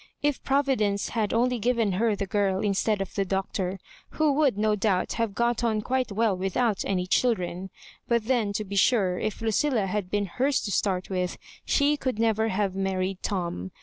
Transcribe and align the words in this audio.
If 0.23 0.41
Providence 0.43 1.09
had 1.09 1.31
only 1.31 1.59
given 1.59 1.91
her 1.91 2.15
the 2.15 2.25
girl 2.25 2.61
in 2.61 2.73
stead 2.73 3.01
of 3.01 3.13
the 3.13 3.23
Doctor, 3.23 3.77
who 4.17 4.31
would 4.33 4.57
no 4.57 4.75
doubt 4.75 5.13
have 5.13 5.35
got 5.35 5.63
on 5.63 5.81
quite 5.83 6.11
well 6.11 6.35
without 6.35 6.83
any 6.85 7.05
children; 7.05 7.69
but 8.07 8.25
then, 8.25 8.51
to 8.53 8.63
be 8.63 8.75
sure, 8.75 9.19
if 9.19 9.43
Lucilla 9.43 9.85
had 9.85 10.09
been 10.09 10.25
hers 10.25 10.59
to 10.61 10.71
start 10.71 11.11
with, 11.11 11.37
she 11.65 11.91
never 12.17 12.45
could 12.45 12.51
have 12.51 12.73
married 12.75 13.19
Tom. 13.21 13.69